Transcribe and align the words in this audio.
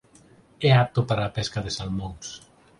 É 0.69 0.71
apto 0.83 0.99
para 1.09 1.23
a 1.25 1.33
pesca 1.37 1.59
de 1.65 1.71
salmóns. 1.77 2.27